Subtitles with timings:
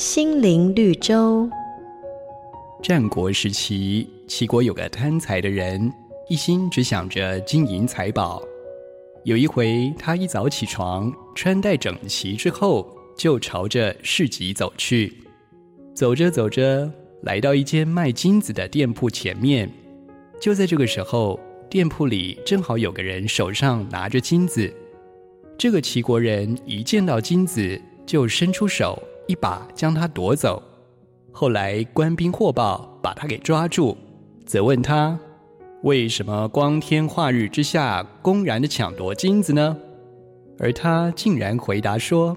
[0.00, 1.46] 心灵绿洲。
[2.82, 5.92] 战国时期，齐国有个贪财的人，
[6.30, 8.42] 一心只想着金银财宝。
[9.24, 15.12] 有一回，他一早起床，穿戴整齐之后，就朝着市集走去。
[15.94, 16.90] 走着走着，
[17.20, 19.70] 来到一间卖金子的店铺前面。
[20.40, 21.38] 就在这个时候，
[21.68, 24.72] 店铺里正好有个人手上拿着金子。
[25.58, 28.98] 这个齐国人一见到金子，就伸出手，
[29.30, 30.60] 一把将他夺走。
[31.30, 33.96] 后来官兵获报，把他给抓住，
[34.44, 35.16] 责问他
[35.84, 39.76] 为什么光天化日之下公然的抢夺金子呢？
[40.58, 42.36] 而他竟然回答说：“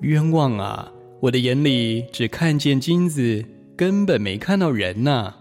[0.00, 0.90] 冤枉啊！
[1.20, 3.44] 我的眼里只看见金子，
[3.76, 5.34] 根本没看到人呐。”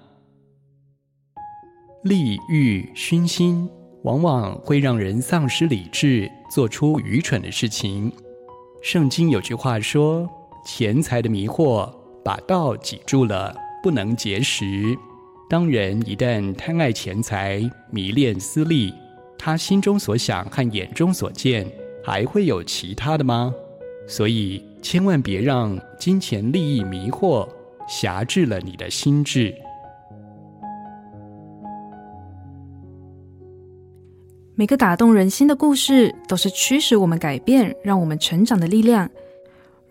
[2.04, 3.70] 利欲熏心，
[4.04, 8.12] 往往会让人丧失理智，做出愚蠢的事情。
[8.82, 10.30] 圣经有句话说
[10.66, 11.92] ：“钱财的迷惑，
[12.24, 14.98] 把道挤住了，不能结实。”
[15.50, 17.62] 当人一旦贪爱钱财，
[17.92, 18.92] 迷恋私利，
[19.38, 21.70] 他心中所想和眼中所见，
[22.04, 23.54] 还会有其他的吗？
[24.08, 27.48] 所以，千万别让金钱利益迷惑，
[27.88, 29.54] 辖制了你的心智。
[34.56, 39.10] 每个打动人心的故事，都是驱使我们改变、让我们成长的力量。